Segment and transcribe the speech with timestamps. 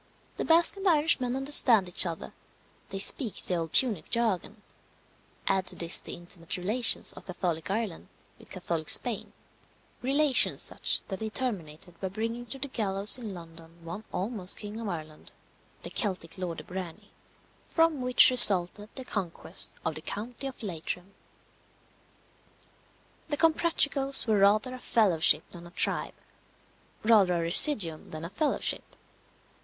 [0.37, 2.33] The Basque and the Irishman understand each other
[2.89, 4.63] they speak the old Punic jargon;
[5.45, 8.07] add to this the intimate relations of Catholic Ireland
[8.39, 9.31] with Catholic Spain
[10.01, 14.79] relations such that they terminated by bringing to the gallows in London one almost King
[14.79, 15.31] of Ireland,
[15.83, 17.11] the Celtic Lord de Brany;
[17.63, 21.13] from which resulted the conquest of the county of Leitrim.
[23.29, 26.15] The Comprachicos were rather a fellowship than a tribe;
[27.03, 28.95] rather a residuum than a fellowship.